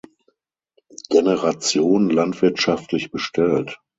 Generation 1.11 2.09
landwirtschaftlich 2.09 3.11
bestellt. 3.11 3.79